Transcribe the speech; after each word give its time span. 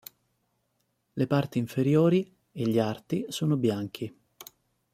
Le 1.13 1.27
parti 1.27 1.59
inferiori 1.59 2.35
e 2.53 2.63
gli 2.67 2.79
arti 2.79 3.23
sono 3.29 3.55
bianchi. 3.55 4.11